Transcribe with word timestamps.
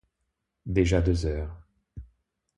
Déjà 0.65 0.99
deux 1.03 1.27
heures. 1.27 1.55